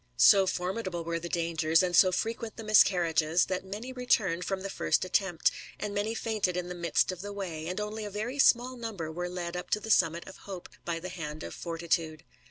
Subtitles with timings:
[0.17, 4.69] So formidable were the dangers, and so frequent the miscarriages, that many returned from the
[4.71, 8.39] first attempt, and many fainted in the midst of the way, and only a very
[8.39, 12.23] small number were led up to the summit of Hope, by the liand of Fortitude.